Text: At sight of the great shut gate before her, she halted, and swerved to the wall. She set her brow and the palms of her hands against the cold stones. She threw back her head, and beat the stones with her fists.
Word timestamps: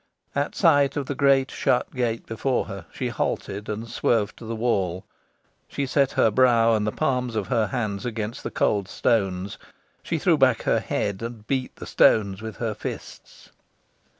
At 0.33 0.55
sight 0.55 0.97
of 0.97 1.05
the 1.05 1.13
great 1.13 1.51
shut 1.51 1.93
gate 1.93 2.25
before 2.25 2.65
her, 2.65 2.87
she 2.91 3.09
halted, 3.09 3.69
and 3.69 3.87
swerved 3.87 4.35
to 4.37 4.45
the 4.45 4.55
wall. 4.55 5.05
She 5.67 5.85
set 5.85 6.13
her 6.13 6.31
brow 6.31 6.73
and 6.73 6.87
the 6.87 6.91
palms 6.91 7.35
of 7.35 7.49
her 7.49 7.67
hands 7.67 8.03
against 8.03 8.41
the 8.41 8.49
cold 8.49 8.87
stones. 8.87 9.59
She 10.01 10.17
threw 10.17 10.39
back 10.39 10.63
her 10.63 10.79
head, 10.79 11.21
and 11.21 11.45
beat 11.45 11.75
the 11.75 11.85
stones 11.85 12.41
with 12.41 12.57
her 12.57 12.73
fists. 12.73 13.51